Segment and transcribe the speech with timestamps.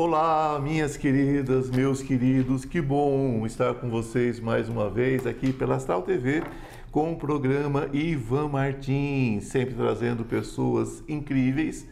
[0.00, 5.74] Olá, minhas queridas, meus queridos, que bom estar com vocês mais uma vez aqui pela
[5.74, 6.44] Astral TV
[6.92, 11.84] com o programa Ivan Martins, sempre trazendo pessoas incríveis,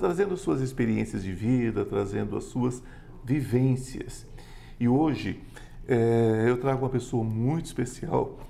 [0.00, 2.82] trazendo suas experiências de vida, trazendo as suas
[3.24, 4.26] vivências.
[4.80, 5.40] E hoje
[5.86, 8.40] é, eu trago uma pessoa muito especial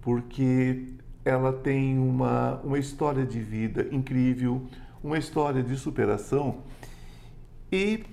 [0.00, 0.86] porque
[1.22, 4.62] ela tem uma, uma história de vida incrível,
[5.04, 6.64] uma história de superação
[7.70, 8.04] e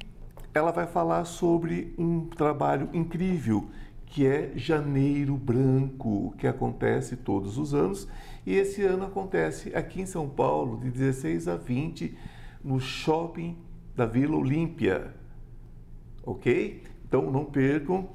[0.54, 3.70] ela vai falar sobre um trabalho incrível
[4.06, 8.08] que é Janeiro Branco, que acontece todos os anos
[8.46, 12.16] e esse ano acontece aqui em São Paulo de 16 a 20
[12.64, 13.58] no shopping
[13.96, 15.14] da Vila Olímpia,
[16.24, 16.84] ok?
[17.08, 18.10] Então não percam,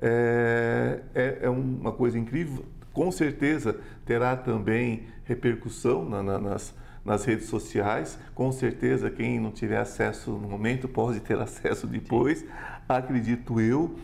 [0.00, 2.64] é, é, é uma coisa incrível.
[2.92, 6.74] Com certeza terá também repercussão na, na, nas,
[7.04, 8.18] nas redes sociais.
[8.34, 12.46] Com certeza, quem não tiver acesso no momento pode ter acesso depois, Sim.
[12.88, 13.94] acredito eu.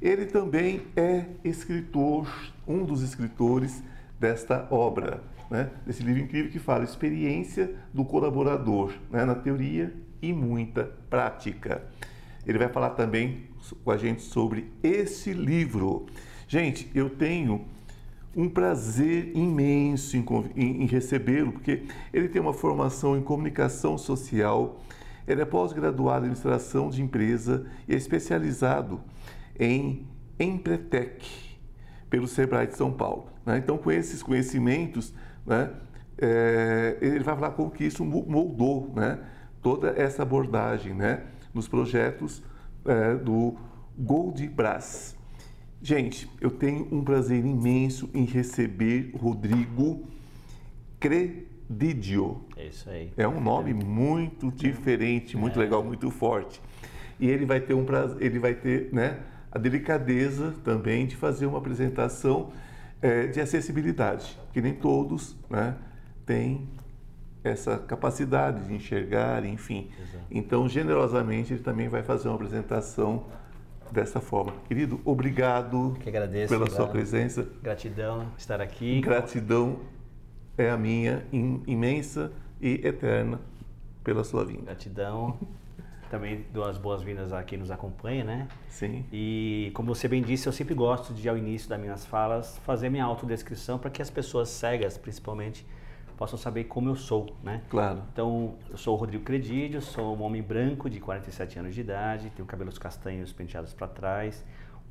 [0.00, 2.28] Ele também é escritor,
[2.66, 3.82] um dos escritores
[4.20, 5.70] desta obra, né?
[5.86, 9.24] desse livro incrível que fala experiência do colaborador, né?
[9.24, 11.82] na teoria e muita prática.
[12.46, 13.48] Ele vai falar também
[13.82, 16.06] com a gente sobre esse livro.
[16.46, 17.66] Gente, eu tenho
[18.36, 24.78] um prazer imenso em, em, em recebê-lo, porque ele tem uma formação em comunicação social,
[25.26, 29.00] ele é pós-graduado em administração de empresa e é especializado
[29.58, 30.06] em
[30.38, 31.26] Empretec,
[32.10, 33.28] pelo Sebrae de São Paulo.
[33.44, 33.56] Né?
[33.56, 35.14] Então, com esses conhecimentos,
[35.46, 35.70] né,
[36.18, 39.18] é, ele vai falar como que isso moldou né,
[39.62, 41.22] toda essa abordagem né,
[41.54, 42.42] nos projetos
[42.84, 43.56] é, do
[43.98, 45.15] Gold Brás.
[45.82, 50.04] Gente, eu tenho um prazer imenso em receber Rodrigo
[50.98, 52.44] Credidio.
[52.56, 53.12] É isso aí.
[53.16, 55.62] É um nome muito diferente, muito é.
[55.62, 56.60] legal, muito forte.
[57.20, 59.20] E ele vai ter um prazer, ele vai ter, né,
[59.50, 62.52] a delicadeza também de fazer uma apresentação
[63.00, 65.76] é, de acessibilidade, que nem todos, né,
[66.24, 66.68] têm
[67.44, 69.88] essa capacidade de enxergar, enfim.
[69.98, 70.24] Exato.
[70.30, 73.26] Então, generosamente, ele também vai fazer uma apresentação
[73.92, 74.52] dessa forma.
[74.66, 77.46] Querido, obrigado que agradeço, pela sua presença.
[77.62, 79.00] Gratidão estar aqui.
[79.00, 79.80] Gratidão
[80.56, 83.40] é a minha imensa e eterna
[84.02, 84.62] pela sua vinda.
[84.62, 85.38] Gratidão.
[86.10, 88.48] Também dou as boas-vindas a quem nos acompanha, né?
[88.68, 89.04] Sim.
[89.12, 92.88] E como você bem disse, eu sempre gosto de, ao início das minhas falas, fazer
[92.88, 95.66] minha autodescrição para que as pessoas cegas, principalmente,
[96.16, 97.62] possam saber como eu sou, né?
[97.68, 98.02] Claro.
[98.12, 102.30] Então, eu sou o Rodrigo Credídio, sou um homem branco de 47 anos de idade,
[102.30, 104.44] tenho cabelos castanhos penteados para trás,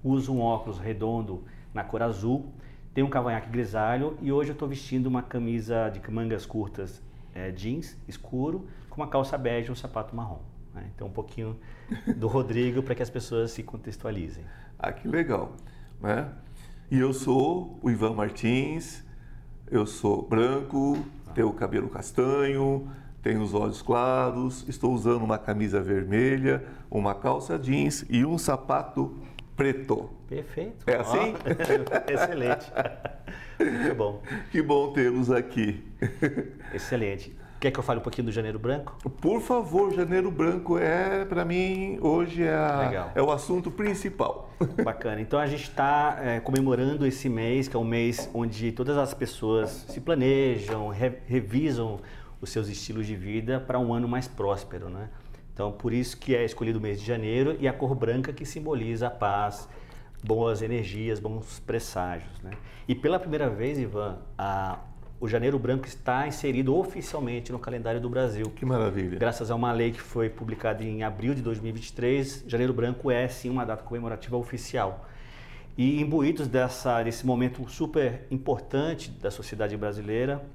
[0.03, 1.43] uso um óculos redondo
[1.73, 2.53] na cor azul,
[2.93, 7.01] tenho um cavanhaque grisalho e hoje eu estou vestindo uma camisa de mangas curtas
[7.33, 10.39] é, jeans escuro com uma calça bege e um sapato marrom.
[10.73, 10.89] Né?
[10.95, 11.57] Então, um pouquinho
[12.15, 14.43] do Rodrigo para que as pessoas se contextualizem.
[14.77, 15.55] Ah, que legal.
[16.01, 16.29] Né?
[16.91, 19.05] E eu sou o Ivan Martins,
[19.71, 20.97] eu sou branco,
[21.35, 22.89] tenho o cabelo castanho,
[23.21, 29.17] tenho os olhos claros, estou usando uma camisa vermelha, uma calça jeans e um sapato
[29.55, 30.09] preto.
[30.27, 30.89] Perfeito.
[30.89, 31.33] É assim?
[31.35, 32.71] Oh, excelente.
[33.59, 34.21] Muito bom.
[34.49, 35.83] Que bom tê-los aqui.
[36.73, 37.35] Excelente.
[37.65, 38.95] Quer que eu fale um pouquinho do Janeiro Branco?
[39.19, 44.51] Por favor, Janeiro Branco é, para mim, hoje é, a, é, o assunto principal.
[44.83, 45.19] Bacana.
[45.19, 49.15] Então a gente está é, comemorando esse mês, que é um mês onde todas as
[49.15, 51.99] pessoas se planejam, re, revisam
[52.39, 55.09] os seus estilos de vida para um ano mais próspero, né?
[55.51, 58.45] Então por isso que é escolhido o mês de janeiro e a cor branca que
[58.45, 59.67] simboliza a paz,
[60.23, 62.51] boas energias, bons presságios, né?
[62.87, 64.77] E pela primeira vez, Ivan, a
[65.19, 68.51] o Janeiro Branco está inserido oficialmente no calendário do Brasil.
[68.55, 69.17] Que maravilha.
[69.17, 73.49] Graças a uma lei que foi publicada em abril de 2023, Janeiro Branco é sim
[73.49, 75.07] uma data comemorativa oficial.
[75.77, 80.45] E imbuídos dessa, desse momento super importante da sociedade brasileira,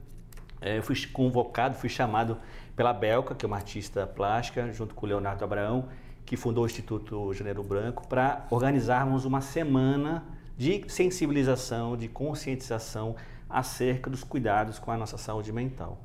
[0.61, 2.37] é, eu fui convocado, fui chamado
[2.77, 5.89] pela Belka, que é uma artista plástica, junto com o Leonardo Abraão,
[6.25, 10.25] que fundou o Instituto Janeiro Branco, para organizarmos uma semana
[10.57, 13.17] de sensibilização, de conscientização
[13.51, 16.03] acerca dos cuidados com a nossa saúde mental.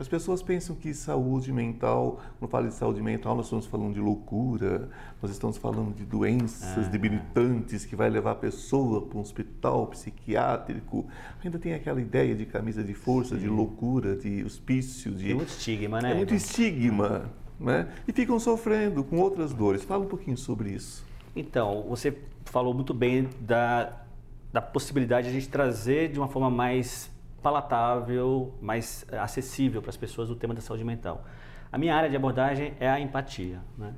[0.00, 4.00] As pessoas pensam que saúde mental, quando fala de saúde mental, nós estamos falando de
[4.00, 4.88] loucura,
[5.20, 9.88] nós estamos falando de doenças ah, debilitantes que vai levar a pessoa para um hospital
[9.88, 11.06] psiquiátrico.
[11.44, 13.42] Ainda tem aquela ideia de camisa de força, sim.
[13.42, 15.12] de loucura, de hospício.
[15.12, 15.32] De...
[15.32, 16.12] É muito estigma, né?
[16.12, 17.92] É muito estigma, né?
[18.08, 19.84] E ficam sofrendo com outras dores.
[19.84, 21.04] Fala um pouquinho sobre isso.
[21.36, 22.16] Então, você
[22.46, 23.99] falou muito bem da
[24.52, 27.10] da possibilidade de a gente trazer de uma forma mais
[27.42, 31.24] palatável, mais acessível para as pessoas o tema da saúde mental.
[31.72, 33.60] A minha área de abordagem é a empatia.
[33.78, 33.94] Né?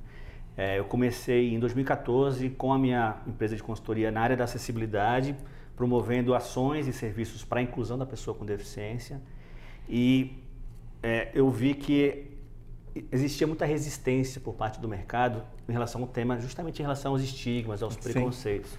[0.57, 5.35] É, eu comecei em 2014 com a minha empresa de consultoria na área da acessibilidade,
[5.75, 9.21] promovendo ações e serviços para a inclusão da pessoa com deficiência.
[9.89, 10.39] E
[11.03, 12.31] é, eu vi que
[13.11, 17.23] existia muita resistência por parte do mercado em relação ao tema, justamente em relação aos
[17.23, 18.73] estigmas, aos preconceitos.
[18.73, 18.79] Sim.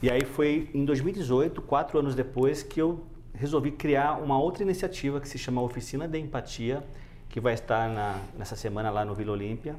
[0.00, 3.04] E aí foi em 2018, quatro anos depois, que eu
[3.34, 6.84] resolvi criar uma outra iniciativa que se chama Oficina de Empatia,
[7.28, 9.74] que vai estar na, nessa semana lá no Vila Olímpia,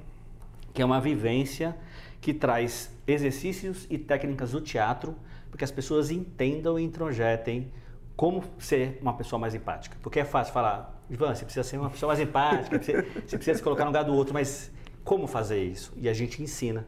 [0.74, 1.75] que é uma vivência
[2.19, 5.16] que traz exercícios e técnicas do teatro
[5.50, 7.71] para que as pessoas entendam e introjetem
[8.16, 9.95] como ser uma pessoa mais empática.
[10.01, 13.04] Porque é fácil falar, Ivan, você precisa ser uma pessoa mais empática, você,
[13.38, 14.69] precisa se colocar no lugar do outro, mas
[15.01, 15.94] como fazer isso?
[15.95, 16.86] E a gente ensina.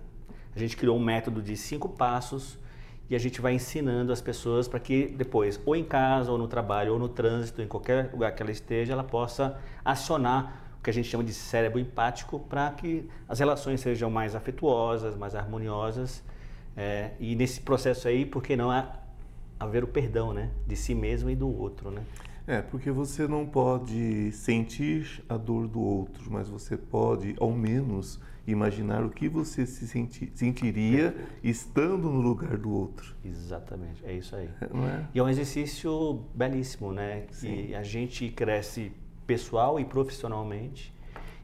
[0.53, 2.59] A gente criou um método de cinco passos
[3.11, 6.47] e a gente vai ensinando as pessoas para que depois, ou em casa, ou no
[6.47, 10.89] trabalho, ou no trânsito, em qualquer lugar que ela esteja, ela possa acionar o que
[10.89, 16.23] a gente chama de cérebro empático para que as relações sejam mais afetuosas, mais harmoniosas.
[16.77, 18.69] É, e nesse processo aí, por que não
[19.59, 20.49] haver o perdão, né?
[20.65, 22.03] De si mesmo e do outro, né?
[22.47, 28.21] É, porque você não pode sentir a dor do outro, mas você pode, ao menos,
[28.45, 33.15] imaginar o que você se senti sentiria estando no lugar do outro.
[33.23, 34.49] Exatamente, é isso aí.
[34.61, 35.05] É?
[35.13, 37.25] E é um exercício belíssimo, né?
[37.31, 37.67] Sim.
[37.69, 38.91] E a gente cresce
[39.27, 40.93] pessoal e profissionalmente.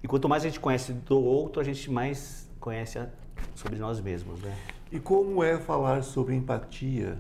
[0.02, 3.08] E quanto mais a gente conhece do outro, a gente mais conhece a,
[3.56, 4.56] sobre nós mesmos, né?
[4.92, 7.18] E como é falar sobre empatia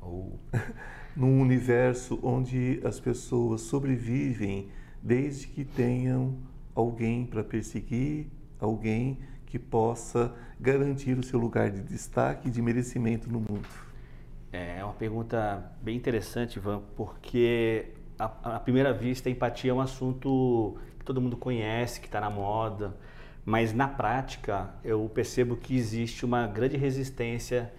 [0.00, 0.38] ou
[1.16, 4.68] num universo onde as pessoas sobrevivem
[5.02, 6.36] desde que tenham
[6.74, 8.28] alguém para perseguir,
[8.60, 13.68] alguém que possa garantir o seu lugar de destaque e de merecimento no mundo?
[14.52, 17.86] É uma pergunta bem interessante, Ivan, porque
[18.18, 22.30] à primeira vista a empatia é um assunto que todo mundo conhece, que está na
[22.30, 22.96] moda,
[23.44, 27.72] mas na prática eu percebo que existe uma grande resistência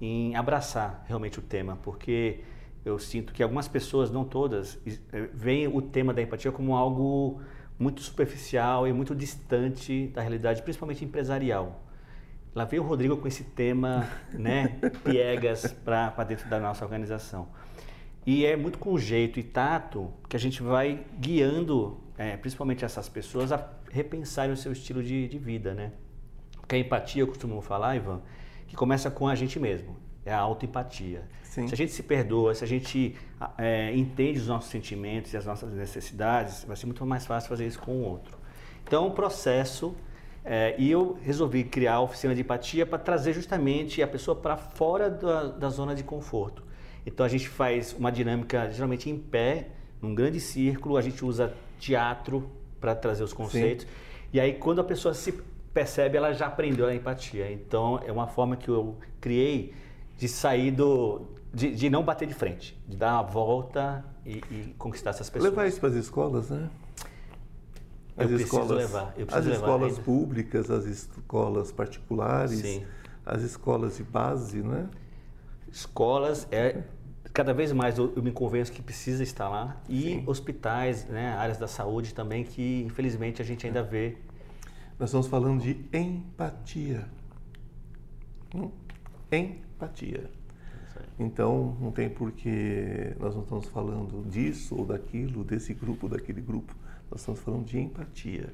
[0.00, 2.40] em abraçar realmente o tema, porque
[2.84, 7.40] eu sinto que algumas pessoas, não todas, eh, veem o tema da empatia como algo
[7.78, 11.84] muito superficial e muito distante da realidade, principalmente empresarial.
[12.54, 17.48] Lá veio o Rodrigo com esse tema, né, piegas para dentro da nossa organização.
[18.26, 23.08] E é muito com jeito e tato que a gente vai guiando, é, principalmente essas
[23.08, 25.92] pessoas, a repensarem o seu estilo de, de vida, né?
[26.56, 28.20] Porque a empatia, eu costumo falar, Ivan,
[28.66, 29.96] que começa com a gente mesmo.
[30.28, 31.22] É a autoempatia.
[31.42, 33.16] Se a gente se perdoa, se a gente
[33.56, 37.66] é, entende os nossos sentimentos e as nossas necessidades, vai ser muito mais fácil fazer
[37.66, 38.36] isso com o outro.
[38.84, 39.94] Então, o processo.
[40.44, 44.56] É, e eu resolvi criar a oficina de empatia para trazer justamente a pessoa para
[44.56, 46.62] fora da, da zona de conforto.
[47.04, 49.68] Então, a gente faz uma dinâmica geralmente em pé,
[50.00, 53.84] num grande círculo, a gente usa teatro para trazer os conceitos.
[53.84, 53.90] Sim.
[54.32, 55.32] E aí, quando a pessoa se
[55.74, 57.50] percebe, ela já aprendeu a empatia.
[57.52, 59.74] Então, é uma forma que eu criei
[60.18, 61.22] de sair do.
[61.54, 65.50] de, de não bater de frente, de dar uma volta e, e conquistar essas pessoas.
[65.50, 66.68] Levar isso para as escolas, né?
[68.16, 69.14] As eu escolas, levar.
[69.16, 70.02] Eu as escolas ainda.
[70.02, 72.84] públicas, as escolas particulares, Sim.
[73.24, 74.88] as escolas de base, né?
[75.72, 76.82] Escolas é
[77.32, 80.24] cada vez mais eu, eu, me convenço que precisa estar lá e Sim.
[80.26, 84.16] hospitais, né, áreas da saúde também que infelizmente a gente ainda vê
[84.98, 87.06] nós estamos falando de empatia.
[88.52, 88.68] Hum?
[89.30, 90.30] Empatia.
[91.18, 96.40] Então, não tem porquê nós não estamos falando disso ou daquilo, desse grupo ou daquele
[96.40, 96.74] grupo.
[97.10, 98.52] Nós estamos falando de empatia.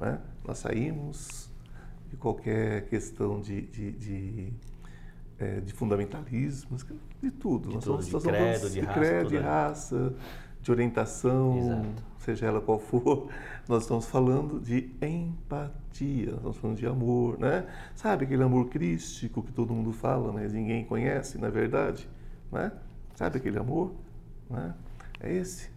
[0.00, 0.18] É?
[0.46, 1.50] Nós saímos
[2.08, 4.52] de qualquer questão de, de, de,
[5.38, 6.76] é, de fundamentalismo,
[7.22, 7.68] de tudo.
[7.68, 10.14] De nós tudo, de credo, de, de, raça, credo, de raça,
[10.62, 12.04] de orientação, Exato.
[12.18, 13.28] seja ela qual for,
[13.68, 17.66] nós estamos falando de empatia, nós estamos falando de amor, né?
[17.94, 22.08] Sabe aquele amor crístico que todo mundo fala, mas ninguém conhece, na é verdade,
[22.50, 22.70] né?
[23.14, 23.92] Sabe aquele amor,
[24.48, 24.72] né?
[25.20, 25.70] É esse.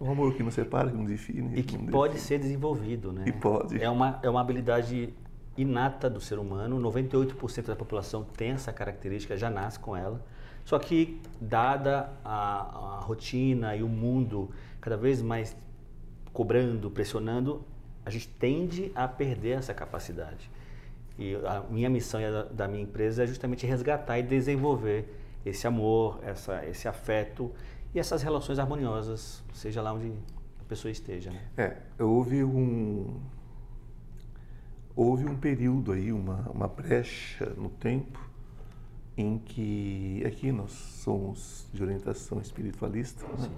[0.00, 1.58] O amor que não separa, que não define.
[1.58, 2.28] E que pode define.
[2.28, 3.24] ser desenvolvido, né?
[3.26, 3.82] E pode.
[3.82, 5.14] É uma, é uma habilidade
[5.56, 10.24] inata do ser humano, 98% da população tem essa característica, já nasce com ela.
[10.68, 14.50] Só que, dada a, a rotina e o mundo
[14.82, 15.56] cada vez mais
[16.30, 17.64] cobrando, pressionando,
[18.04, 20.50] a gente tende a perder essa capacidade.
[21.18, 25.10] E a minha missão e a da minha empresa é justamente resgatar e desenvolver
[25.42, 27.50] esse amor, essa, esse afeto
[27.94, 30.12] e essas relações harmoniosas, seja lá onde
[30.60, 31.30] a pessoa esteja.
[31.30, 31.40] Né?
[31.56, 33.22] É, houve um
[34.94, 38.27] houve um período aí, uma, uma brecha no tempo
[39.18, 43.50] em que aqui nós somos de orientação espiritualista, né?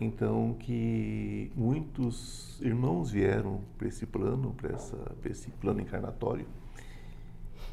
[0.00, 6.44] Então, que muitos irmãos vieram para esse plano, para esse plano encarnatório,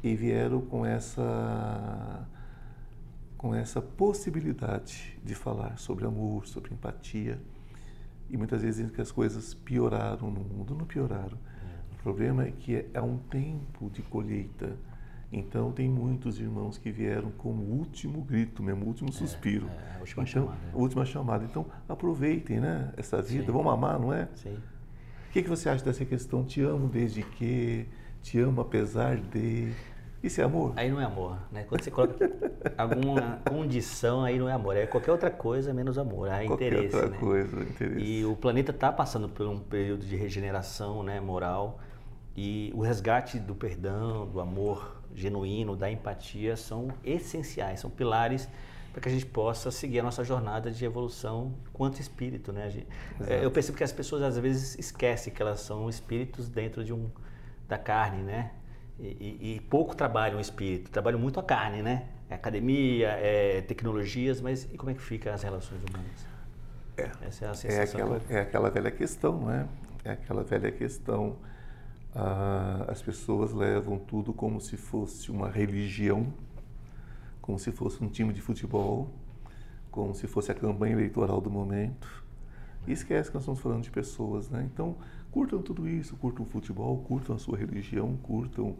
[0.03, 2.27] e vieram com essa
[3.35, 7.39] com essa possibilidade de falar sobre amor, sobre empatia.
[8.29, 11.37] E muitas vezes que as coisas pioraram no mundo, não pioraram.
[11.37, 11.93] É.
[11.93, 14.77] O problema é que é, é um tempo de colheita.
[15.31, 19.67] Então tem muitos irmãos que vieram como último grito, mesmo último é, suspiro.
[19.67, 20.59] É, é a última então, chamada.
[20.73, 21.45] última chamada.
[21.45, 23.45] Então aproveitem, né, essa vida.
[23.45, 23.51] Sim.
[23.51, 24.27] Vamos amar, não é?
[24.35, 24.57] Sim.
[25.29, 26.43] O que, que você acha dessa questão?
[26.43, 27.87] Te amo desde que,
[28.23, 29.71] te amo apesar de.
[30.23, 30.73] Isso é amor?
[30.75, 31.63] Aí não é amor, né?
[31.69, 32.29] Quando você coloca
[32.75, 34.75] alguma condição, aí não é amor.
[34.75, 36.27] É qualquer outra coisa menos amor.
[36.27, 37.17] É qualquer interesse, outra né?
[37.17, 38.01] coisa, interesse.
[38.01, 41.79] E o planeta está passando por um período de regeneração, né, moral.
[42.41, 48.47] E o resgate do perdão, do amor genuíno, da empatia são essenciais, são pilares
[48.93, 52.69] para que a gente possa seguir a nossa jornada de evolução quanto espírito, né?
[52.69, 52.87] Gente,
[53.27, 56.93] é, eu percebo que as pessoas às vezes esquecem que elas são espíritos dentro de
[56.93, 57.11] um
[57.67, 58.51] da carne, né?
[58.97, 62.07] E, e, pouco trabalham o espírito, trabalham muito a carne, né?
[62.29, 66.25] É academia, é tecnologias, mas e como é que fica as relações humanas?
[66.95, 69.67] É, Essa é, a sensação é, aquela, é aquela velha questão, não é?
[70.05, 71.35] É aquela velha questão.
[72.15, 76.33] Ah, as pessoas levam tudo como se fosse uma religião,
[77.41, 79.09] como se fosse um time de futebol,
[79.91, 82.23] como se fosse a campanha eleitoral do momento.
[82.87, 84.67] E esquece que nós estamos falando de pessoas, né?
[84.71, 84.95] Então,
[85.31, 88.75] curtam tudo isso, curtam o futebol, curtam a sua religião, curtam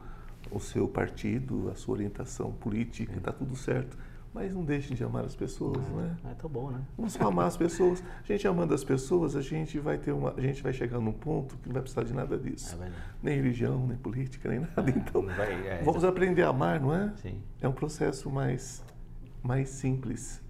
[0.52, 3.98] o seu partido, a sua orientação política, está tudo certo.
[4.34, 6.18] Mas não deixem de amar as pessoas, é, né?
[6.32, 6.82] É tão bom, né?
[6.96, 8.04] Vamos amar as pessoas.
[8.24, 11.12] A gente amando as pessoas, a gente vai ter uma, a gente vai chegar num
[11.12, 12.78] ponto que não vai precisar de nada disso.
[12.82, 12.92] É
[13.24, 14.90] nem religião, nem política, nem nada.
[14.90, 17.12] É, então, vai, é, vamos aprender a amar, não é?
[17.18, 17.42] Sim.
[17.60, 18.84] É um processo mais
[19.42, 20.42] mais simples.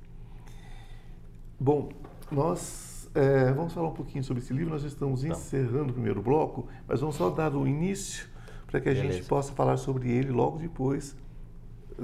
[1.58, 1.90] Bom,
[2.32, 4.72] nós é, vamos falar um pouquinho sobre esse livro.
[4.72, 5.38] Nós estamos então.
[5.38, 8.28] encerrando o primeiro bloco, mas vamos só dar o início
[8.68, 9.14] para que a Beleza.
[9.14, 11.16] gente possa falar sobre ele logo depois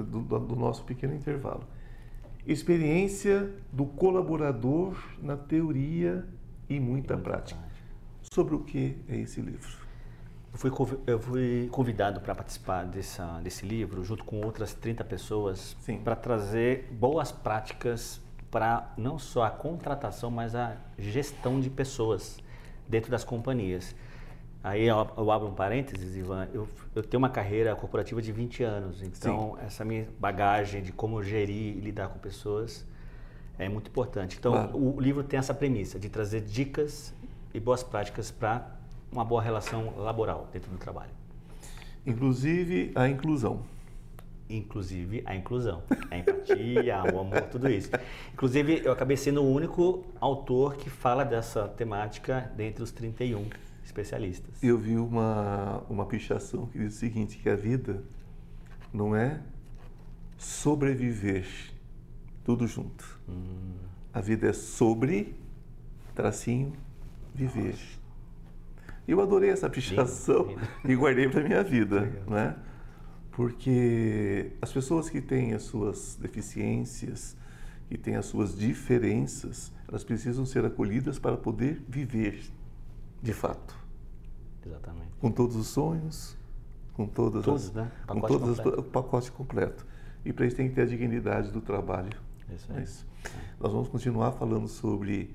[0.02, 1.64] do, do nosso pequeno intervalo.
[2.46, 6.24] Experiência do colaborador na teoria
[6.68, 7.60] e muita, prática.
[8.32, 9.86] Sobre o que é esse livro?
[10.52, 15.76] Eu fui, eu fui convidado para participar dessa, desse livro, junto com outras 30 pessoas,
[16.02, 22.38] para trazer boas práticas para não só a contratação, mas a gestão de pessoas
[22.88, 23.94] dentro das companhias.
[24.66, 28.64] Aí eu, eu abro um parênteses, Ivan, eu, eu, tenho uma carreira corporativa de 20
[28.64, 29.64] anos, então Sim.
[29.64, 32.84] essa minha bagagem de como gerir e lidar com pessoas
[33.60, 34.36] é muito importante.
[34.36, 34.76] Então claro.
[34.76, 37.14] o livro tem essa premissa de trazer dicas
[37.54, 38.76] e boas práticas para
[39.12, 41.12] uma boa relação laboral dentro do trabalho.
[42.04, 43.62] Inclusive a inclusão
[44.48, 47.90] inclusive a inclusão, a empatia, o amor, tudo isso.
[48.32, 53.48] Inclusive, eu acabei sendo o único autor que fala dessa temática dentre os 31
[53.96, 54.62] especialistas.
[54.62, 58.02] Eu vi uma, uma pichação que diz o seguinte, que a vida
[58.92, 59.40] não é
[60.36, 61.46] sobreviver
[62.44, 63.18] tudo junto.
[63.28, 63.74] Hum.
[64.12, 65.34] A vida é sobre,
[66.14, 66.72] tracinho,
[67.34, 67.70] viver.
[67.70, 68.06] Nossa.
[69.08, 70.68] Eu adorei essa pichação lindo, lindo.
[70.92, 72.24] e guardei para minha vida, Legal.
[72.28, 72.56] né?
[73.30, 77.36] porque as pessoas que têm as suas deficiências,
[77.86, 82.42] que têm as suas diferenças, elas precisam ser acolhidas para poder viver
[83.22, 83.85] de fato.
[84.66, 85.10] Exatamente.
[85.20, 86.36] Com todos os sonhos,
[86.94, 87.92] com todas Todos, as, né?
[88.06, 88.80] Pacote com todas completo.
[88.80, 89.86] as, o pacote completo.
[90.24, 92.18] E para isso tem que ter a dignidade do trabalho.
[92.54, 93.06] Isso é isso.
[93.60, 95.34] Nós vamos continuar falando sobre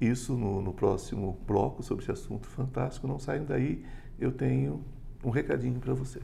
[0.00, 3.06] isso no, no próximo bloco, sobre esse assunto fantástico.
[3.06, 3.84] Não saiam daí,
[4.18, 4.84] eu tenho
[5.24, 6.20] um recadinho para você.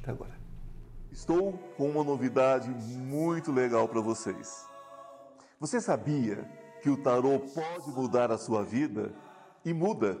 [0.00, 0.32] Até agora.
[1.10, 4.66] Estou com uma novidade muito legal para vocês.
[5.60, 6.48] Você sabia
[6.82, 9.12] que o tarô pode mudar a sua vida?
[9.64, 10.20] E muda.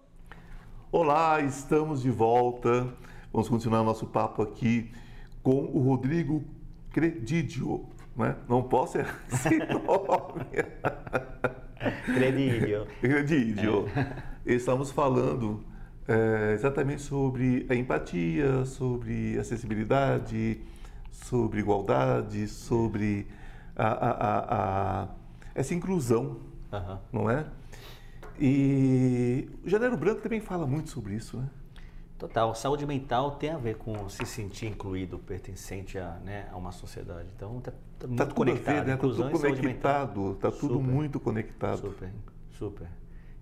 [0.93, 2.85] Olá, estamos de volta.
[3.31, 4.91] Vamos continuar nosso papo aqui
[5.41, 6.43] com o Rodrigo
[6.91, 7.85] Credidio.
[8.13, 8.35] Né?
[8.49, 10.47] Não posso errar esse nome.
[12.03, 12.87] Credidio.
[12.99, 13.85] Credidio.
[13.95, 14.53] É.
[14.53, 15.63] Estamos falando
[16.05, 20.59] é, exatamente sobre a empatia, sobre acessibilidade,
[21.09, 23.27] sobre igualdade, sobre
[23.77, 25.07] a, a, a,
[25.55, 26.35] essa inclusão,
[26.69, 26.97] uhum.
[27.13, 27.45] não é?
[28.43, 31.47] E o Janeiro Branco também fala muito sobre isso, né?
[32.17, 32.55] Total.
[32.55, 37.27] Saúde mental tem a ver com se sentir incluído, pertencente a, né, a uma sociedade.
[37.35, 38.75] Então, está tá muito tá conectado.
[38.75, 38.93] Ver, né?
[38.95, 41.77] Inclusão tá tudo conectado, está tudo super, muito conectado.
[41.77, 42.11] Super,
[42.49, 42.87] super.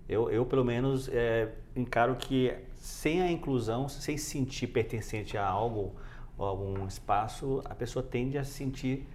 [0.07, 5.47] Eu, eu pelo menos, é, encaro que sem a inclusão, sem se sentir pertencente a
[5.47, 5.95] algo,
[6.37, 9.07] ou algum espaço, a pessoa tende a sentir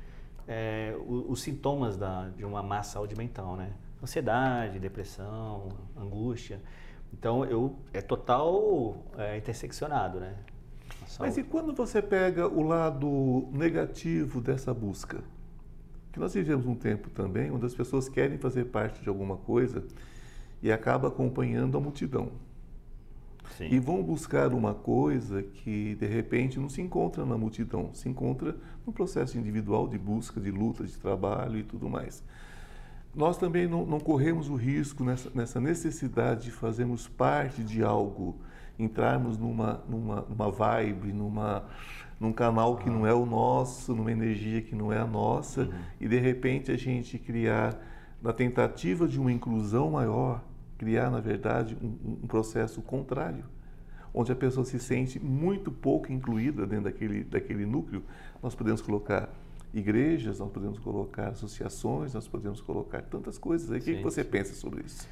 [0.48, 3.72] é, os, os, sintomas da, de uma má saúde mental, né?
[4.04, 6.60] Ansiedade, depressão, angústia.
[7.10, 10.36] Então, eu é total é, interseccionado, né?
[11.18, 15.24] Mas e quando você pega o lado negativo dessa busca?
[16.12, 19.82] Que nós vivemos um tempo também onde as pessoas querem fazer parte de alguma coisa
[20.62, 22.32] e acaba acompanhando a multidão.
[23.56, 23.68] Sim.
[23.70, 28.54] E vão buscar uma coisa que de repente não se encontra na multidão, se encontra
[28.86, 32.22] no processo individual de busca, de luta, de trabalho e tudo mais
[33.14, 38.36] nós também não, não corremos o risco nessa, nessa, necessidade de fazermos parte de algo,
[38.78, 41.64] entrarmos numa, numa, numa vibe, numa,
[42.18, 45.72] num canal que não é o nosso, numa energia que não é a nossa, uhum.
[46.00, 47.78] e de repente a gente criar,
[48.20, 50.42] na tentativa de uma inclusão maior,
[50.76, 53.44] criar, na verdade, um, um processo contrário,
[54.12, 58.02] onde a pessoa se sente muito pouco incluída dentro daquele, daquele núcleo,
[58.42, 59.28] nós podemos colocar
[59.74, 63.70] igrejas, nós podemos colocar associações, nós podemos colocar tantas coisas.
[63.70, 63.80] Aí.
[63.80, 64.30] O que, que você sim.
[64.30, 65.06] pensa sobre isso?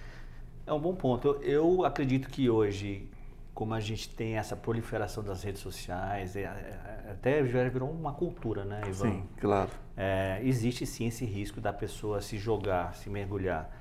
[0.67, 1.39] É um bom ponto.
[1.43, 3.09] Eu acredito que hoje,
[3.53, 8.13] como a gente tem essa proliferação das redes sociais, é, é, até já virou uma
[8.13, 9.11] cultura, né, Ivan?
[9.11, 9.71] Sim, claro.
[9.97, 13.77] É, existe sim esse risco da pessoa se jogar, se mergulhar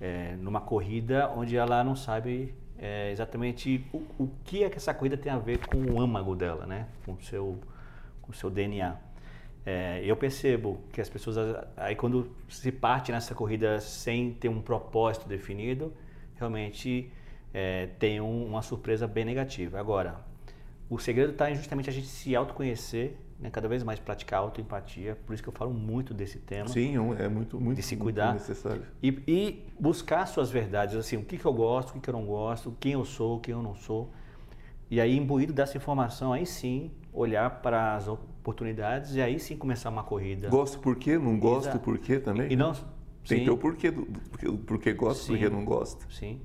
[0.00, 4.92] é, numa corrida onde ela não sabe é, exatamente o, o, que é que essa
[4.92, 6.88] corrida tem a ver com o âmago dela, né?
[7.04, 7.60] Com o seu,
[8.20, 8.96] com o seu DNA.
[9.64, 11.36] É, eu percebo que as pessoas,
[11.76, 15.92] aí quando se parte nessa corrida sem ter um propósito definido,
[16.34, 17.10] realmente
[17.54, 19.78] é, tem um, uma surpresa bem negativa.
[19.78, 20.20] Agora,
[20.90, 25.16] o segredo está em justamente a gente se autoconhecer, né, cada vez mais praticar autoempatia,
[25.26, 26.68] por isso que eu falo muito desse tema.
[26.68, 28.82] Sim, é muito, muito, de se cuidar, necessário.
[29.02, 32.14] E, e, buscar suas verdades, assim, o que, que eu gosto, o que, que eu
[32.14, 34.10] não gosto, quem eu sou, quem eu não sou.
[34.92, 39.88] E aí, imbuído dessa informação, aí sim, olhar para as oportunidades e aí sim começar
[39.88, 40.50] uma corrida.
[40.50, 41.16] Gosto por quê?
[41.16, 41.78] Não gosto Exato.
[41.78, 42.52] por quê também?
[42.52, 42.74] E não,
[43.26, 46.04] Tem que ter o porquê, do, porque, porque gosto, sim, porque não gosta.
[46.10, 46.42] Sim,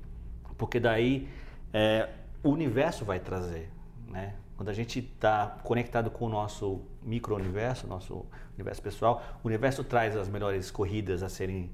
[0.56, 1.28] porque daí
[1.74, 2.08] é,
[2.42, 3.68] o universo vai trazer,
[4.10, 4.32] né?
[4.56, 10.16] Quando a gente está conectado com o nosso micro-universo, nosso universo pessoal, o universo traz
[10.16, 11.70] as melhores corridas a serem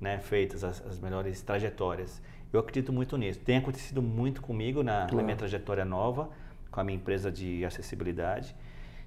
[0.00, 2.22] né, feitas, as, as, melhores trajetórias.
[2.52, 3.40] Eu acredito muito nisso.
[3.40, 5.16] Tem acontecido muito comigo na, claro.
[5.16, 6.28] na minha trajetória nova,
[6.70, 8.54] com a minha empresa de acessibilidade.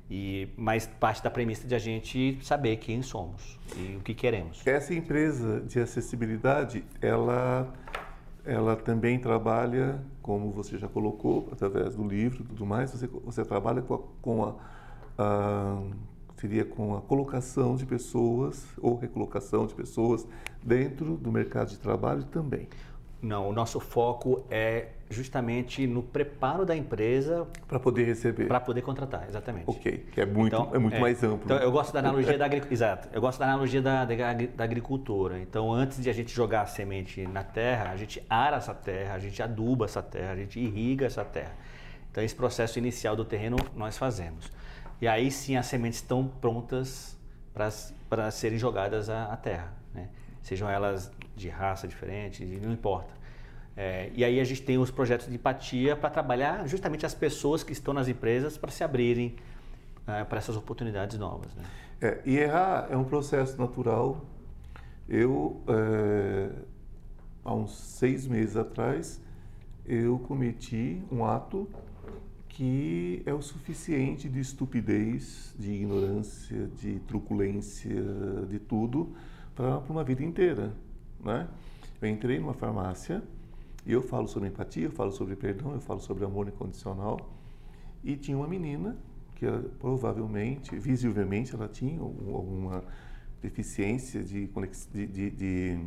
[0.10, 4.66] E, mas parte da premissa de a gente saber quem somos e o que queremos.
[4.66, 7.74] Essa empresa de acessibilidade, ela,
[8.46, 13.44] ela também trabalha, como você já colocou, através do livro e tudo mais, você, você
[13.44, 14.56] trabalha com a, com a,
[15.18, 15.82] a
[16.38, 20.28] seria com a colocação de pessoas ou recolocação de pessoas
[20.62, 22.68] dentro do mercado de trabalho também.
[23.26, 28.84] Não, o nosso foco é justamente no preparo da empresa para poder receber, para poder
[28.84, 29.64] contratar, exatamente.
[29.66, 31.42] Ok, que é muito, então, é muito é, mais amplo.
[31.44, 33.10] Então eu gosto da analogia da exato.
[33.12, 35.40] Eu gosto da analogia da, da, da, agricultura.
[35.40, 39.16] Então antes de a gente jogar a semente na terra, a gente ara essa terra,
[39.16, 41.56] a gente aduba essa terra, a gente irriga essa terra.
[42.12, 44.52] Então esse processo inicial do terreno nós fazemos.
[45.02, 47.18] E aí sim as sementes estão prontas
[48.08, 50.10] para serem jogadas à, à terra, né?
[50.44, 53.15] Sejam elas de raça diferente, não importa.
[53.78, 57.62] É, e aí a gente tem os projetos de empatia para trabalhar justamente as pessoas
[57.62, 59.36] que estão nas empresas para se abrirem
[60.08, 61.54] é, para essas oportunidades novas.
[61.56, 61.64] Né?
[62.02, 64.24] É, e errar é um processo natural.
[65.10, 66.50] Eu, é,
[67.44, 69.22] há uns seis meses atrás,
[69.86, 71.68] eu cometi um ato
[72.48, 78.02] que é o suficiente de estupidez, de ignorância, de truculência,
[78.48, 79.14] de tudo,
[79.54, 80.72] para uma vida inteira.
[81.20, 81.46] Né?
[82.02, 83.22] Eu entrei numa farmácia
[83.86, 87.20] e eu falo sobre empatia, eu falo sobre perdão, eu falo sobre amor incondicional.
[88.04, 88.98] E tinha uma menina
[89.36, 89.46] que
[89.80, 92.84] provavelmente, visivelmente, ela tinha alguma
[93.42, 94.50] deficiência de,
[94.92, 95.80] de, de, de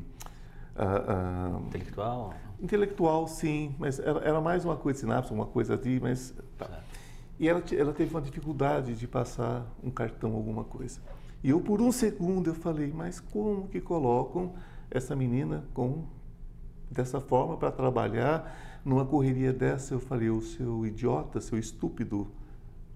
[0.76, 2.34] uh, uh, intelectual.
[2.60, 6.82] Intelectual, sim, mas era, era, mais uma coisa de sinapse, uma coisa ali, mas tá.
[7.38, 11.00] E ela, ela teve uma dificuldade de passar um cartão, alguma coisa.
[11.42, 14.54] E eu, por um segundo, eu falei, mas como que colocam
[14.90, 16.04] essa menina com
[16.90, 19.94] dessa forma para trabalhar numa correria dessa?
[19.94, 22.28] Eu falei, o seu idiota, seu estúpido,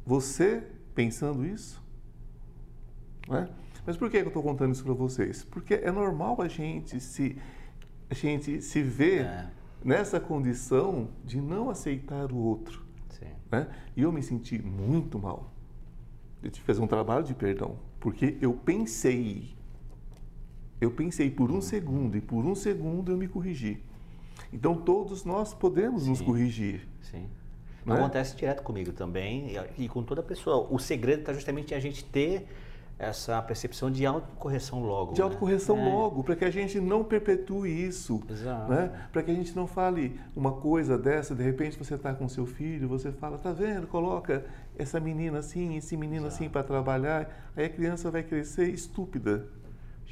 [0.04, 1.82] você pensando isso?
[3.28, 3.48] Não é?
[3.86, 5.44] Mas por que eu estou contando isso para vocês?
[5.44, 7.36] Porque é normal a gente se,
[8.08, 9.50] a gente se ver é.
[9.84, 12.82] nessa condição de não aceitar o outro.
[13.52, 13.68] Né?
[13.94, 15.52] E eu me senti muito mal.
[16.42, 19.54] Eu tive que fazer um trabalho de perdão, porque eu pensei,
[20.82, 23.80] eu pensei por um segundo e por um segundo eu me corrigi.
[24.52, 26.10] Então todos nós podemos Sim.
[26.10, 26.88] nos corrigir.
[27.00, 27.28] Sim.
[27.86, 27.94] Né?
[27.94, 30.66] Acontece direto comigo também e, e com toda pessoa.
[30.68, 32.48] O segredo está justamente em a gente ter
[32.98, 35.12] essa percepção de autocorreção logo.
[35.12, 35.24] De né?
[35.24, 35.84] autocorreção é.
[35.84, 38.20] logo, para que a gente não perpetue isso.
[38.28, 38.70] Exato.
[38.70, 38.90] Né?
[39.12, 42.44] Para que a gente não fale uma coisa dessa, de repente você está com seu
[42.44, 44.44] filho, você fala, tá vendo, coloca
[44.76, 46.44] essa menina assim, esse menino assim Exato.
[46.44, 49.46] assim para trabalhar, aí a criança vai crescer estúpida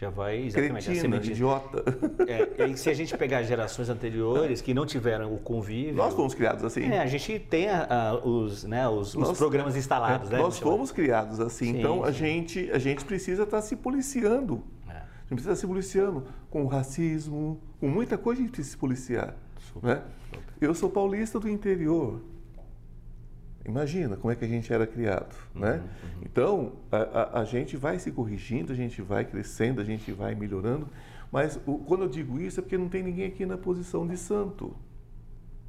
[0.00, 1.30] já vai exatamente Cretina, a semente.
[1.32, 1.84] idiota.
[2.26, 5.94] É, e se a gente pegar gerações anteriores que não tiveram o convívio.
[5.94, 6.90] Nós fomos criados assim.
[6.90, 10.38] É, a gente tem a, a, os, né, os, nós, os, programas instalados, é, né?
[10.38, 12.08] Nós fomos criados assim, sim, então sim.
[12.08, 14.62] a gente a gente precisa estar tá se policiando.
[14.88, 14.92] É.
[14.92, 18.70] A gente precisa estar se policiando com o racismo, com muita coisa a gente precisa
[18.72, 19.36] se policiar.
[19.58, 20.02] Super, né?
[20.32, 20.40] Super.
[20.62, 22.22] Eu sou paulista do interior.
[23.64, 25.82] Imagina como é que a gente era criado, uhum, né?
[26.02, 26.22] Uhum.
[26.22, 30.34] Então, a, a, a, gente vai se corrigindo, a gente vai crescendo, a gente vai
[30.34, 30.88] melhorando,
[31.30, 34.16] mas o, quando eu digo isso é porque não tem ninguém aqui na posição de
[34.16, 34.74] santo.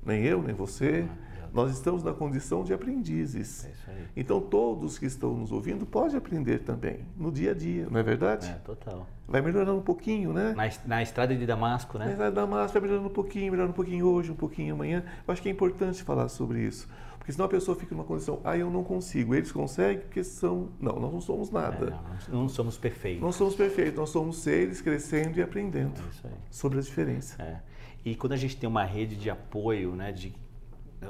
[0.05, 1.01] Nem eu, nem você.
[1.01, 1.31] Uhum.
[1.53, 3.65] Nós estamos na condição de aprendizes.
[3.65, 7.99] É então, todos que estão nos ouvindo podem aprender também, no dia a dia, não
[7.99, 8.47] é verdade?
[8.47, 9.05] É, total.
[9.27, 10.53] Vai melhorando um pouquinho, né?
[10.55, 12.05] Na, na estrada de Damasco, né?
[12.05, 15.03] Na estrada de Damasco, vai melhorando um pouquinho, melhorando um pouquinho hoje, um pouquinho amanhã.
[15.27, 16.87] Eu acho que é importante falar sobre isso.
[17.31, 19.33] Porque senão a pessoa fica numa condição, ah, eu não consigo.
[19.33, 20.69] Eles conseguem porque são.
[20.79, 21.87] Não, nós não somos nada.
[21.87, 23.21] É, não, não, somos perfeitos.
[23.21, 27.39] Não somos perfeitos, nós somos seres crescendo e aprendendo é sobre as diferenças.
[27.39, 27.61] É.
[28.03, 30.33] E quando a gente tem uma rede de apoio, né, de,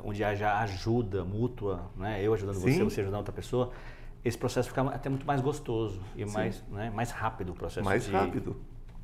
[0.03, 2.73] onde haja ajuda mútua, né, eu ajudando Sim.
[2.73, 3.71] você, você ajudando outra pessoa,
[4.23, 7.85] esse processo fica até muito mais gostoso e mais, né, mais rápido o processo.
[7.85, 8.11] Mais de...
[8.11, 8.57] rápido.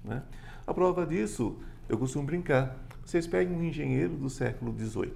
[0.03, 0.21] Né?
[0.65, 1.57] A prova disso,
[1.89, 2.75] eu costumo brincar.
[3.03, 5.13] Vocês pegam um engenheiro do século XVIII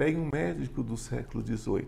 [0.00, 1.86] Pegue um médico do século XVIII.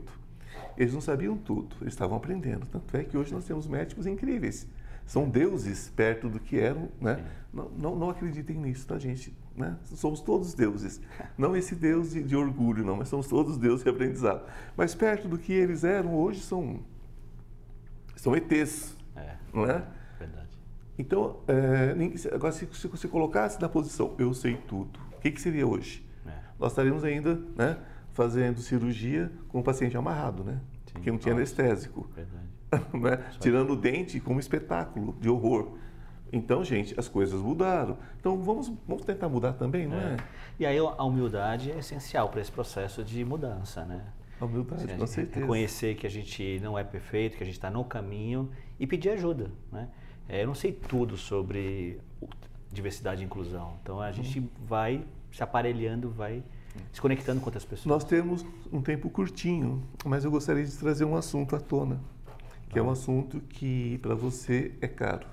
[0.76, 2.66] Eles não sabiam tudo, eles estavam aprendendo.
[2.66, 4.68] Tanto é que hoje nós temos médicos incríveis.
[5.06, 7.24] São deuses perto do que eram, né?
[7.50, 9.34] Não, não, não, acreditem nisso, tá, gente?
[9.56, 9.78] Né?
[9.86, 11.00] Somos todos deuses.
[11.38, 14.46] Não esse deus de, de, orgulho, não, mas somos todos deuses de aprendizado.
[14.76, 16.80] Mas perto do que eles eram, hoje são,
[18.14, 19.86] são ETs, é, não é?
[20.18, 20.58] Verdade.
[20.98, 21.94] Então, é,
[22.34, 26.06] agora se, se você colocasse na posição, eu sei tudo, o que, que seria hoje?
[26.26, 26.32] É.
[26.58, 27.78] Nós estaríamos ainda, né?
[28.12, 30.60] Fazendo cirurgia com o paciente amarrado, né?
[30.86, 30.92] Sim.
[30.94, 31.42] Porque não tinha Nossa.
[31.42, 32.10] anestésico.
[32.94, 33.24] né?
[33.40, 35.78] Tirando o dente como espetáculo de horror.
[36.32, 37.98] Então, gente, as coisas mudaram.
[38.18, 40.14] Então, vamos, vamos tentar mudar também, não é?
[40.14, 40.16] é?
[40.58, 44.02] E aí a humildade é essencial para esse processo de mudança, né?
[44.40, 45.40] A humildade, a com certeza.
[45.40, 49.10] Reconhecer que a gente não é perfeito, que a gente está no caminho e pedir
[49.10, 49.88] ajuda, né?
[50.26, 52.00] É, eu não sei tudo sobre
[52.72, 53.74] diversidade e inclusão.
[53.82, 54.48] Então, a gente uhum.
[54.64, 56.42] vai se aparelhando, vai
[56.92, 57.86] se conectando com outras pessoas.
[57.86, 62.00] Nós temos um tempo curtinho, mas eu gostaria de trazer um assunto à tona,
[62.68, 62.80] que ah.
[62.80, 65.26] é um assunto que para você é caro.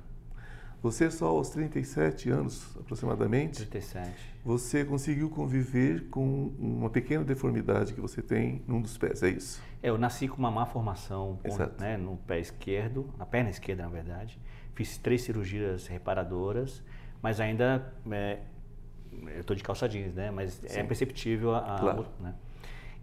[0.81, 4.13] Você só aos 37 anos, aproximadamente, 37.
[4.45, 9.61] você conseguiu conviver com uma pequena deformidade que você tem num dos pés, é isso?
[9.83, 13.83] É, eu nasci com uma má formação com, né, no pé esquerdo, na perna esquerda,
[13.83, 14.39] na verdade.
[14.73, 16.81] Fiz três cirurgias reparadoras,
[17.21, 18.39] mas ainda é,
[19.27, 20.31] eu estou de calça jeans, né?
[20.31, 20.79] Mas é Sim.
[20.79, 22.05] é perceptível a, claro.
[22.19, 22.33] né?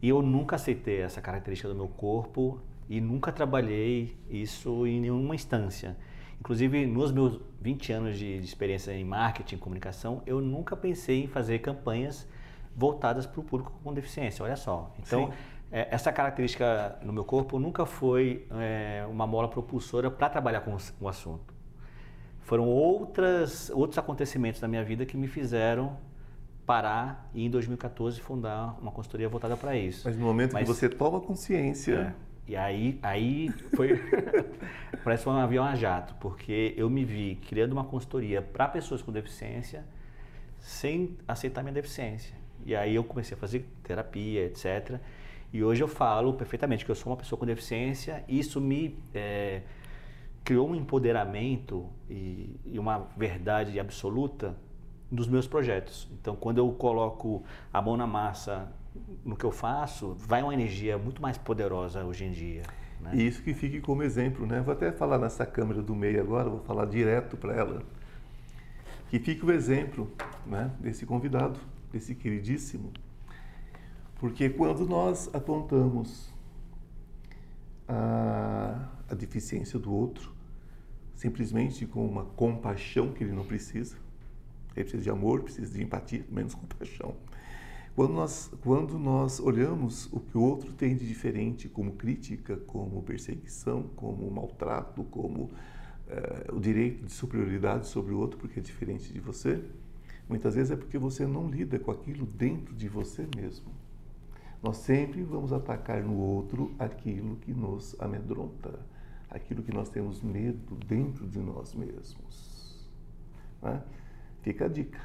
[0.02, 5.34] E eu nunca aceitei essa característica do meu corpo e nunca trabalhei isso em nenhuma
[5.34, 5.96] instância.
[6.38, 11.24] Inclusive, nos meus 20 anos de, de experiência em marketing e comunicação, eu nunca pensei
[11.24, 12.28] em fazer campanhas
[12.76, 14.44] voltadas para o público com deficiência.
[14.44, 14.94] Olha só.
[14.98, 15.32] Então,
[15.72, 20.76] é, essa característica no meu corpo nunca foi é, uma mola propulsora para trabalhar com
[21.00, 21.55] o assunto
[22.46, 25.98] foram outras, outros acontecimentos na minha vida que me fizeram
[26.64, 30.02] parar e em 2014 fundar uma consultoria voltada para isso.
[30.04, 32.14] Mas no momento Mas, que você toma consciência...
[32.46, 34.00] É, e aí, aí foi...
[35.02, 39.10] parece um avião a jato, porque eu me vi criando uma consultoria para pessoas com
[39.10, 39.84] deficiência
[40.60, 42.36] sem aceitar minha deficiência.
[42.64, 45.00] E aí eu comecei a fazer terapia, etc.
[45.52, 48.24] E hoje eu falo perfeitamente que eu sou uma pessoa com deficiência.
[48.28, 48.96] Isso me...
[49.12, 49.62] É,
[50.46, 54.56] criou um empoderamento e, e, uma verdade absoluta
[55.10, 56.08] dos meus projetos.
[56.20, 58.72] Então, quando eu coloco a mão na massa
[59.24, 62.62] no que eu faço, vai uma energia muito mais poderosa hoje em dia.
[63.00, 63.10] Né?
[63.14, 64.60] E isso que fique como exemplo, né?
[64.60, 67.82] Vou até falar nessa câmera do meio agora, vou falar direto para ela.
[69.10, 70.08] Que fique o exemplo
[70.46, 71.58] né, desse convidado,
[71.92, 72.92] desse queridíssimo.
[74.20, 76.32] Porque quando nós apontamos
[77.88, 80.35] a, a deficiência do outro,
[81.16, 83.96] simplesmente com uma compaixão que ele não precisa,
[84.76, 87.16] ele precisa de amor, precisa de empatia, menos compaixão.
[87.96, 93.02] Quando nós, quando nós olhamos o que o outro tem de diferente, como crítica, como
[93.02, 95.50] perseguição, como maltrato, como
[96.08, 99.64] eh, o direito de superioridade sobre o outro porque é diferente de você,
[100.28, 103.72] muitas vezes é porque você não lida com aquilo dentro de você mesmo.
[104.62, 108.78] Nós sempre vamos atacar no outro aquilo que nos amedronta,
[109.30, 112.88] aquilo que nós temos medo dentro de nós mesmos.
[113.62, 113.82] Né?
[114.42, 115.00] Fica a dica: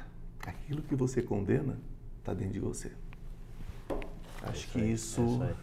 [0.46, 1.78] aquilo que você condena
[2.18, 2.92] está dentro de você.
[4.42, 5.54] Acho que isso, é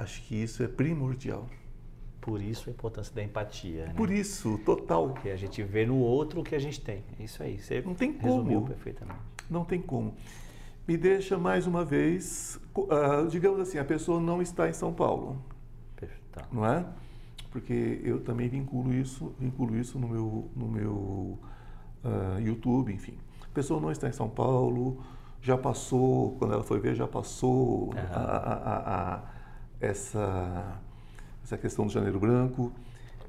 [0.00, 1.48] acho que isso é primordial.
[2.20, 3.86] Por isso a importância da empatia.
[3.86, 3.94] Né?
[3.94, 5.10] Por isso, total.
[5.10, 7.02] Porque a gente vê no outro o que a gente tem.
[7.18, 7.58] É isso aí.
[7.58, 8.66] Você não tem como.
[8.66, 9.20] perfeitamente.
[9.48, 10.14] Não tem como.
[10.86, 15.40] Me deixa mais uma vez, uh, digamos assim, a pessoa não está em São Paulo,
[15.94, 16.48] Perfeito.
[16.50, 16.84] não é?
[17.50, 21.38] Porque eu também vinculo isso, vinculo isso no meu, no meu
[22.04, 23.18] uh, YouTube, enfim.
[23.44, 25.02] A pessoa não está em São Paulo,
[25.42, 27.92] já passou, quando ela foi ver, já passou Uhum.
[28.14, 29.22] a, a- a-
[29.80, 30.78] essa,
[31.42, 32.72] essa questão do janeiro branco.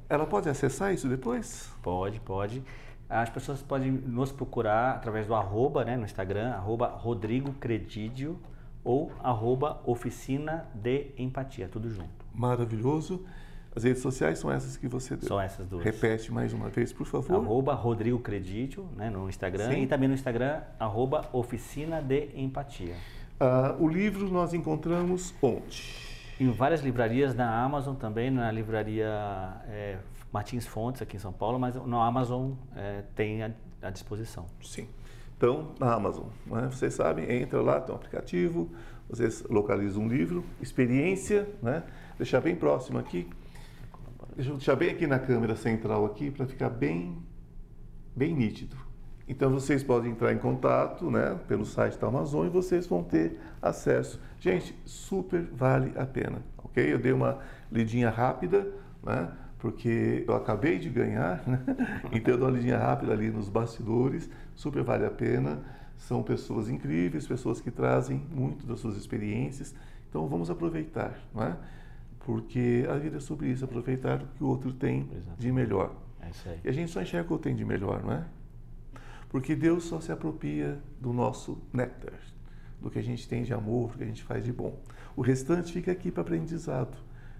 [0.09, 1.71] Ela pode acessar isso depois?
[1.81, 2.61] Pode, pode.
[3.09, 8.37] As pessoas podem nos procurar através do arroba, né, no Instagram, arroba Rodrigo Credidio
[8.83, 12.25] ou arroba Oficina de Empatia, tudo junto.
[12.33, 13.25] Maravilhoso.
[13.73, 15.27] As redes sociais são essas que você deu.
[15.27, 15.83] São essas duas.
[15.83, 17.35] Repete mais uma vez, por favor.
[17.35, 19.83] Arroba Rodrigo Credidio, né, no Instagram, Sim.
[19.83, 22.95] e também no Instagram, arroba Oficina de Empatia.
[23.39, 25.95] Ah, o livro nós encontramos onde?
[26.37, 29.07] Em várias livrarias, na Amazon também, na livraria
[29.67, 29.97] é,
[30.33, 34.47] Martins Fontes, aqui em São Paulo, mas no Amazon é, tem à, à disposição.
[34.61, 34.87] Sim.
[35.37, 36.25] Então, na Amazon.
[36.45, 36.67] Né?
[36.71, 38.69] Vocês sabem, entra lá, tem um aplicativo,
[39.09, 41.83] vocês localizam um livro, experiência, né?
[42.17, 43.27] deixar bem próximo aqui.
[44.41, 47.15] Deixa eu deixar bem aqui na câmera central aqui para ficar bem,
[48.15, 48.75] bem nítido.
[49.27, 53.39] Então vocês podem entrar em contato, né, pelo site da Amazon e vocês vão ter
[53.61, 54.19] acesso.
[54.39, 56.91] Gente, super vale a pena, ok?
[56.91, 57.37] Eu dei uma
[57.71, 58.67] lidinha rápida,
[59.03, 61.59] né, porque eu acabei de ganhar, né?
[62.11, 65.59] então eu dou uma lidinha rápida ali nos bastidores, super vale a pena.
[65.97, 69.75] São pessoas incríveis, pessoas que trazem muito das suas experiências.
[70.09, 71.55] Então vamos aproveitar, não é?
[72.25, 75.39] Porque a vida é sobre isso, aproveitar o que o outro tem Exatamente.
[75.41, 75.95] de melhor.
[76.21, 76.59] É.
[76.63, 78.25] E a gente só enxerga o que tenho de melhor, não é?
[79.29, 82.13] Porque Deus só se apropria do nosso néctar,
[82.79, 84.77] do que a gente tem de amor, do que a gente faz de bom.
[85.15, 86.95] O restante fica aqui para aprendizado.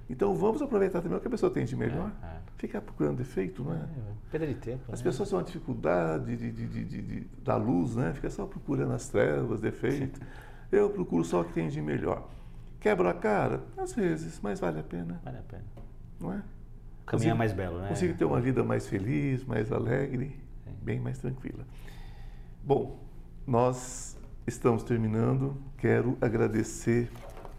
[0.10, 2.12] Então vamos aproveitar também o que a pessoa tem de melhor.
[2.24, 2.42] É, é.
[2.58, 3.88] Ficar procurando defeito, não é?
[4.32, 4.84] Perda de tempo.
[4.92, 5.04] As né?
[5.04, 8.14] pessoas têm uma dificuldade de, de- de- de- de- da luz, né?
[8.14, 10.20] Fica só procurando as trevas, defeito.
[10.72, 12.30] Eu procuro só o que tem de melhor.
[12.82, 13.64] Quebra a cara?
[13.78, 15.64] Às vezes, mas vale a pena, Vale a pena.
[16.20, 16.42] não é?
[17.04, 17.90] O caminho é mais belo, né?
[17.90, 20.72] Consigo ter uma vida mais feliz, mais alegre, Sim.
[20.82, 21.64] bem mais tranquila.
[22.64, 23.00] Bom,
[23.46, 24.18] nós
[24.48, 25.56] estamos terminando.
[25.78, 27.12] Quero agradecer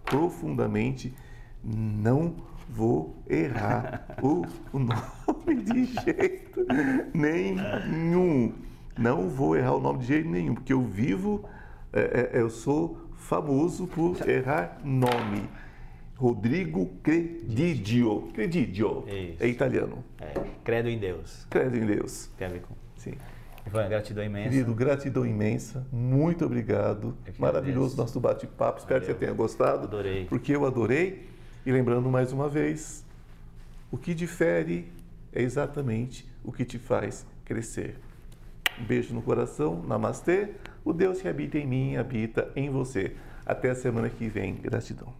[0.04, 1.14] profundamente.
[1.62, 2.35] Não
[2.68, 6.66] vou errar o, o nome de jeito
[7.14, 8.54] nenhum.
[8.98, 11.48] Não vou errar o nome de jeito nenhum, porque eu vivo,
[11.92, 15.48] é, é, eu sou famoso por errar nome.
[16.16, 18.28] Rodrigo Credidio.
[18.35, 19.04] Credidio.
[19.08, 19.42] Isso.
[19.42, 20.04] É italiano.
[20.20, 21.46] É, credo em Deus.
[21.50, 22.28] Credo em Deus.
[22.37, 22.74] Tem a ver com.
[22.96, 23.14] Sim.
[23.66, 24.50] Ivan, gratidão imensa.
[24.50, 25.87] Querido, gratidão imensa.
[25.90, 27.16] Muito obrigado.
[27.38, 27.96] Maravilhoso agradeço.
[27.96, 28.80] nosso bate-papo.
[28.80, 29.26] Espero que você Valeu.
[29.26, 29.85] tenha gostado.
[29.85, 30.24] Adorei.
[30.26, 31.28] Porque eu adorei.
[31.64, 33.04] E lembrando mais uma vez,
[33.90, 34.92] o que difere
[35.32, 37.98] é exatamente o que te faz crescer.
[38.80, 39.82] Um beijo no coração.
[39.87, 40.50] Namastê.
[40.85, 43.16] O Deus que habita em mim habita em você.
[43.45, 44.55] Até a semana que vem.
[44.55, 45.12] Gratidão.